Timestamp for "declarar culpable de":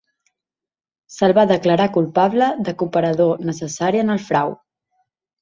1.51-2.73